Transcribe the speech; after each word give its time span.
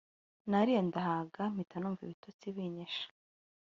Nariye 0.49 0.81
ndahaga 0.87 1.41
mpita 1.53 1.75
numva 1.79 2.01
ibitotsi 2.03 2.45
binyishe 2.55 3.05